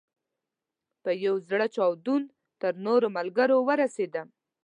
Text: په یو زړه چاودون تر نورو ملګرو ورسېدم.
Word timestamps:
په 1.03 1.11
یو 1.25 1.35
زړه 1.49 1.67
چاودون 1.75 2.21
تر 2.61 2.73
نورو 2.85 3.07
ملګرو 3.17 3.57
ورسېدم. 3.67 4.27